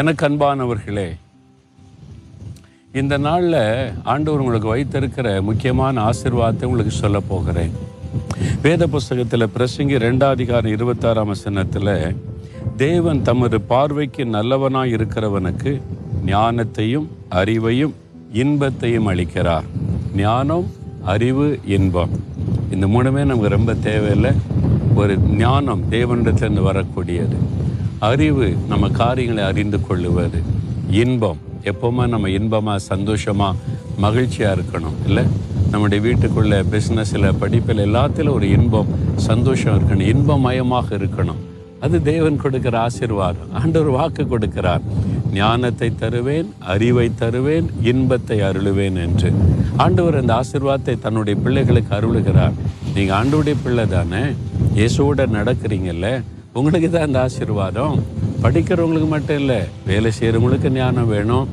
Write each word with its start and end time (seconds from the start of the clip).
எனக்கு 0.00 0.28
அன்பானவர்களே 0.28 1.08
இந்த 2.92 3.18
நாளில் 3.18 3.56
ஆண்டவர் 4.04 4.40
உங்களுக்கு 4.40 4.68
வைத்திருக்கிற 4.68 5.42
முக்கியமான 5.42 6.10
ஆசிர்வாதத்தை 6.10 6.64
உங்களுக்கு 6.64 6.90
சொல்ல 6.90 7.20
போகிறேன். 7.20 7.70
வேத 8.62 8.86
புஸ்தகத்தில் 8.86 9.52
பிரசங்கி 9.56 9.98
ரெண்டாதிகாரம் 10.06 10.74
இருபத்தாறாம் 10.76 11.26
வசனத்தில் 11.26 12.16
தேவன் 12.76 13.22
தமது 13.22 13.60
பார்வைக்கு 13.60 14.24
நல்லவனாய் 14.24 14.94
இருக்கிறவனுக்கு 14.98 15.80
ஞானத்தையும் 16.26 17.06
அறிவையும் 17.30 17.94
இன்பத்தையும் 18.32 19.08
அளிக்கிறார். 19.08 19.68
ஞானம் 20.16 20.66
அறிவு 21.04 21.60
இன்பம். 21.66 22.10
இந்த 22.70 22.86
மூணுமே 22.86 23.24
நமக்கு 23.24 23.48
ரொம்ப 23.48 23.74
தேவையில்லை. 23.74 24.32
ஒரு 24.94 25.18
ஞானம் 25.18 25.84
தேவனிடத்திலிருந்து 25.90 26.70
வரக்கூடியது. 26.70 27.36
அறிவு 28.08 28.54
நம்ம 28.68 28.88
காரியங்களை 28.88 29.42
அறிந்து 29.44 29.86
கொள்ளுவது. 29.86 30.42
இன்பம். 30.90 31.36
எப்போவுமே 31.64 32.08
நம்ம 32.08 32.30
இன்பமாக 32.30 32.78
சந்தோஷமாக 32.78 33.56
மகிழ்ச்சியாக 33.96 34.60
இருக்கணும். 34.60 34.96
இல்லை? 35.06 35.24
நம்முடைய 35.70 36.00
வீட்டுக்குள்ள 36.08 36.64
பிஸ்னஸில் 36.70 37.34
படிப்பில் 37.38 37.78
எல்லாத்திலும் 37.78 38.32
ஒரு 38.32 38.50
இன்பம் 38.50 38.86
சந்தோஷம் 39.16 39.78
இருக்கணும். 39.78 40.00
இன்பமயமாக 40.00 40.96
இருக்கணும். 40.96 41.40
அது 41.80 42.02
தேவன் 42.02 42.36
கொடுக்கிற 42.36 42.78
ஆசீர்வாதம். 42.78 43.52
ஆண்டவர் 43.52 43.88
வாக்கு 43.88 44.22
கொடுக்கிறார். 44.22 44.80
ஞானத்தை 45.32 45.94
தருவேன் 45.94 46.52
அறிவை 46.58 47.10
தருவேன் 47.14 47.70
இன்பத்தை 47.82 48.40
அருளுவேன் 48.40 48.96
என்று. 49.06 49.32
ஆண்டவர் 49.76 50.16
அந்த 50.16 50.40
ஆசிர்வாதத்தை 50.42 50.98
தன்னுடைய 50.98 51.40
பிள்ளைகளுக்கு 51.40 51.94
அருளுகிறார். 51.96 52.52
நீங்கள் 52.94 53.18
ஆண்டோடைய 53.22 53.56
பிள்ளை 53.62 53.86
தானே? 53.86 54.24
இயேசுவோட 54.76 55.26
நடக்கிறீங்கல்ல? 55.38 56.22
உங்களுக்கு 56.60 56.88
தான் 56.90 57.06
இந்த 57.06 57.18
ஆசீர்வாதம். 57.20 57.94
படிக்கிறவங்களுக்கு 58.42 59.08
மட்டும் 59.12 59.38
இல்லை 59.42 59.60
வேலை 59.86 60.10
செய்கிறவங்களுக்கு 60.18 60.70
ஞானம் 60.70 61.08
வேணும். 61.12 61.46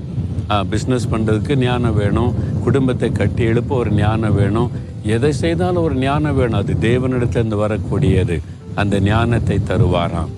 பிஸ்னஸ் 0.71 1.05
பண்ணுறதுக்கு 1.11 1.55
ஞானம் 1.55 1.95
வேணும். 1.99 2.33
குடும்பத்தை 2.63 3.09
கட்டி 3.11 3.43
எழுப்ப 3.51 3.75
ஒரு 3.75 3.91
ஞானம் 3.99 4.35
வேணும். 4.39 4.71
எதை 5.15 5.31
செய்தாலும் 5.43 5.83
ஒரு 5.83 5.95
ஞானம் 5.95 6.35
வேணும். 6.39 6.59
அது 6.61 6.75
தேவனிடத்திலிருந்து 6.87 7.59
வரக்கூடியது. 7.63 8.37
அந்த 8.81 8.99
ஞானத்தை 8.99 9.57
தருவாராம். 9.71 10.33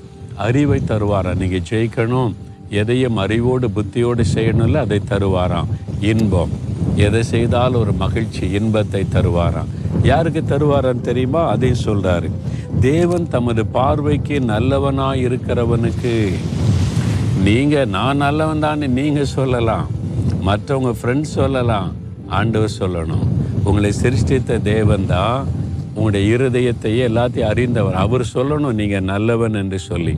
அறிவை 0.48 0.80
தருவாராம். 0.92 1.42
நீங்கள் 1.44 1.68
ஜெயிக்கணும். 1.72 2.34
எதையும் 2.82 3.18
அறிவோடு 3.26 3.70
புத்தியோடு 3.78 4.24
செய்யணும்ல 4.34 4.86
அதை 4.86 5.02
தருவாராம். 5.14 5.72
இன்பம். 6.14 6.54
எதை 7.08 7.24
செய்தாலும் 7.34 7.82
ஒரு 7.82 7.94
மகிழ்ச்சி 8.06 8.46
இன்பத்தை 8.60 9.06
தருவாராம். 9.16 9.72
யாருக்கு 10.04 10.42
தருவாரான்னு 10.50 11.08
தெரியுமா? 11.10 11.42
அதையும் 11.54 11.86
சொல்கிறாரு 11.88 12.30
தேவன் 12.86 13.26
தமது 13.34 13.62
பார்வைக்கு 13.76 14.36
நல்லவனாக 14.52 15.24
இருக்கிறவனுக்கு 15.26 16.14
நீங்கள் 17.48 17.90
நான் 17.96 18.22
நல்லவன் 18.24 18.64
தான் 18.66 18.84
நீங்கள் 19.00 19.32
சொல்லலாம். 19.38 19.88
மற்றவங்க 20.48 20.92
ஃப்ரெண்ட்ஸ் 21.00 21.34
சொல்லலாம். 21.40 21.90
ஆண்டவர் 22.38 22.78
சொல்லணும். 22.82 23.26
உங்களை 23.68 23.92
சிருஷ்டித்த 24.02 24.58
தேவன் 24.70 25.06
தான் 25.12 25.50
உங்களுடைய 25.96 26.24
இருதயத்தையே 26.36 27.02
எல்லாத்தையும் 27.10 27.50
அறிந்தவர். 27.52 27.98
அவர் 28.04 28.24
சொல்லணும் 28.36 28.78
நீங்கள் 28.82 29.08
நல்லவன் 29.12 29.60
என்று 29.62 29.80
சொல்லி. 29.90 30.14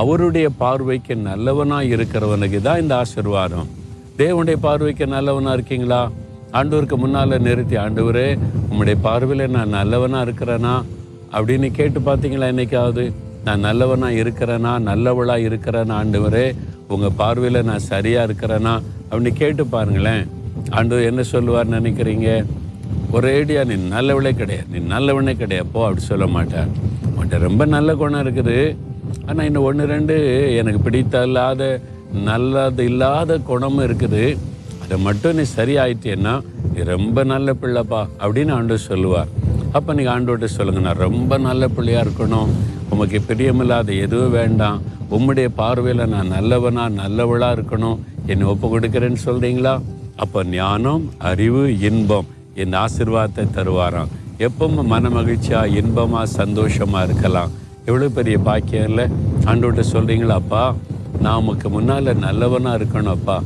அவருடைய 0.00 0.48
பார்வைக்கு 0.62 1.16
நல்லவனாக 1.30 1.92
இருக்கிறவனுக்கு 1.96 2.60
தான் 2.68 2.82
இந்த 2.82 2.94
ஆசீர்வாதம். 3.02 3.70
தேவனுடைய 4.22 4.58
பார்வைக்கு 4.66 5.06
நல்லவனாக 5.16 5.56
இருக்கீங்களா? 5.58 6.02
ஆண்டவருக்கு 6.58 6.98
முன்னால் 7.04 7.42
நிறுத்தி 7.48 7.78
ஆண்டவரே 7.86 8.28
உங்களுடைய 8.68 8.98
பார்வையில் 9.08 9.54
நான் 9.56 9.76
நல்லவனாக 9.78 10.26
இருக்கிறேனா? 10.28 10.76
அப்படின்னு 11.32 11.70
கேட்டு 11.70 12.00
பார்த்தீங்களா 12.00 12.48
என்னைக்காவது? 12.52 13.12
நான் 13.44 13.60
நல்லவனா 13.60 14.08
இருக்கிறேனா? 14.08 14.72
நல்லவளா 14.90 15.36
இருக்கிறேனா 15.48 15.94
ஆண்டவரே? 16.00 16.54
உங்க 16.88 17.10
பார்வையில 17.18 17.62
நான் 17.62 17.78
சரியா 17.78 18.24
இருக்கிறேனா? 18.24 18.80
அப்படின்னு 19.10 19.32
கேட்டு 19.32 19.66
பாருங்களேன். 19.66 20.28
ஆண்டவர் 20.70 21.04
என்ன 21.04 21.22
சொல்லுவார் 21.22 21.68
நினைக்கிறீங்க? 21.68 22.44
ஒரேடியா 23.12 23.64
நீ 23.64 23.74
நல்லவளே 23.74 24.32
கிடையாது. 24.36 24.66
நீ 24.70 24.94
நல்லவனே 24.94 25.36
கிடையாது. 25.36 25.68
போ 25.72 25.84
அப்படி 25.84 26.00
சொல்ல 26.00 26.26
மாட்டார். 26.26 26.68
உன்ட்ட 27.16 27.38
ரொம்ப 27.38 27.64
நல்ல 27.64 27.94
குணம் 27.94 28.26
இருக்குது. 28.26 28.76
ஆனால் 29.26 29.44
இன்னும் 29.44 29.62
ஒன்று 29.62 29.86
ரெண்டு 29.86 30.14
எனக்கு 30.56 30.80
பிடித்த 30.80 31.22
இல்லாத 31.22 31.80
நல்லது 32.12 32.84
இல்லாத 32.84 33.38
குணமும் 33.38 33.86
இருக்குது. 33.88 34.36
அதை 34.82 34.98
மட்டும் 34.98 35.34
நீ 35.34 35.42
சரியாயிட்டேன்னா 35.56 36.40
நீ 36.74 36.82
ரொம்ப 36.82 37.24
நல்ல 37.24 37.52
பிள்ளைப்பா 37.52 38.08
அப்படின்னு 38.20 38.52
ஆண்டு 38.52 38.78
சொல்லுவார். 38.78 39.28
அப்போ 39.76 39.90
நீங்கள் 39.96 40.14
ஆண்டோட்ட 40.14 40.46
சொல்லுங்க 40.56 40.80
நான் 40.86 41.04
ரொம்ப 41.06 41.38
நல்ல 41.46 41.68
பிள்ளையாக 41.76 42.04
இருக்கணும். 42.06 42.50
உமக்கு 42.92 43.18
பிரியமில்லாத 43.28 43.90
எதுவும் 44.04 44.36
வேண்டாம். 44.38 44.78
உம்முடைய 45.16 45.48
பார்வையில் 45.60 46.10
நான் 46.14 46.32
நல்லவனா 46.36 46.84
நல்லவளாக 47.02 47.56
இருக்கணும். 47.56 47.98
என்னை 48.32 48.46
ஒப்பு 48.52 48.66
கொடுக்குறேன்னு 48.72 49.20
சொல்கிறீங்களா 49.26 49.74
அப்போ 50.24 50.40
ஞானம் 50.54 51.02
அறிவு 51.30 51.62
இன்பம் 51.88 52.28
என் 52.62 52.76
ஆசிர்வாதத்தை 52.84 53.44
தருவாராம். 53.56 54.12
எப்பவும் 54.46 54.90
மன 54.92 55.08
மகிழ்ச்சியாக 55.18 55.74
இன்பமாக 55.80 56.32
சந்தோஷமாக 56.40 57.06
இருக்கலாம். 57.08 57.52
எவ்வளோ 57.88 58.08
பெரிய 58.18 58.36
பாக்கியம் 58.48 58.88
இல்லை? 58.90 59.06
ஆண்டோட்ட 59.50 59.82
சொல்றீங்களா 59.92 60.36
அப்பா 60.42 60.64
நான் 61.24 61.38
உமக்கு 61.42 61.68
முன்னால் 61.74 62.10
நல்லவனாக 62.26 62.78
இருக்கணும் 62.80 63.14
அப்பா. 63.18 63.36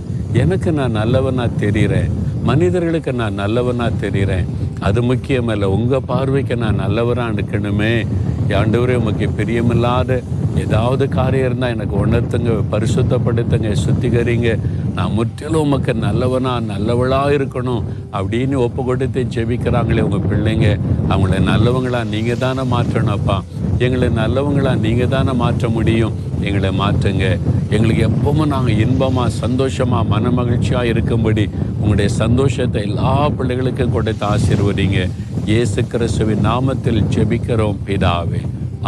எனக்கு 0.42 0.70
நான் 0.78 0.98
நல்லவனாக 1.00 1.58
தெரிகிறேன் 1.62 2.10
மனிதர்களுக்கு 2.48 3.12
நான் 3.20 3.40
நல்லவனாக 3.42 4.00
தெரிகிறேன் 4.02 4.46
அது 4.80 5.02
முக்கியமல்ல. 5.02 5.62
உங்கள் 5.62 6.06
பார்வைக்கு 6.06 6.56
நான் 6.56 6.74
நல்லவராக 6.74 7.32
இருக்கணுமே. 7.32 8.06
ஆண்டவரே 8.48 8.94
உமக்கு 8.94 9.30
பிரியமில்லாத 9.38 10.22
ஏதாவது 10.56 11.08
காரியம் 11.08 11.46
இருந்தால் 11.46 11.70
எனக்கு 11.70 12.06
உணர்த்துங்க 12.06 12.62
பரிசுத்தப்படுத்துங்க 12.72 13.76
சுத்திகரிங்க. 13.84 14.58
நான் 14.94 15.12
முற்றிலும் 15.12 15.60
உமக்கு 15.60 15.94
நல்லவனா 15.94 16.52
நல்லவளா 16.60 17.20
இருக்கணும் 17.36 17.84
அப்படின்னு 18.12 18.56
ஒப்பு 18.66 18.84
கொடுத்து 18.84 19.20
ஜெபிக்கிறாங்களே 19.34 20.04
உங்க 20.06 20.18
பிள்ளைங்க. 20.30 20.68
அவங்கள 21.08 21.38
நல்லவங்களா 21.50 22.00
நீங்க 22.14 22.34
தானே 22.34 22.62
மாற்றணும் 22.74 23.16
அப்பா. 23.16 23.42
எங்களை 23.78 24.08
நல்லவங்களா 24.08 24.72
நீங்க 24.78 25.06
தானே 25.06 25.32
மாற்ற 25.32 25.68
முடியும். 25.68 26.12
எங்களை 26.40 26.70
மாற்றுங்க. 26.80 27.38
எங்களுக்கு 27.70 28.02
எப்பவும் 28.08 28.52
நாங்கள் 28.54 28.80
இன்பமா 28.84 29.24
சந்தோஷமா 29.40 29.98
மன 30.06 30.30
மகிழ்ச்சியா 30.30 30.82
இருக்கும்படி 30.82 31.48
உங்களுடைய 31.74 32.10
சந்தோஷத்தை 32.14 32.82
எல்லா 32.82 33.28
பிள்ளைகளுக்கும் 33.28 33.96
கொடுத்து 33.96 34.26
ஆசீர்வதிங்க. 34.26 35.10
இயேசு 35.44 35.86
கிறிஸ்துவின் 35.86 36.46
நாமத்தில் 36.46 37.04
ஜெபிக்கிறோம் 37.14 37.82
பிதாவே. 37.86 38.40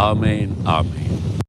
ஆமேன் 0.08 0.52
ஆமேன். 0.78 1.10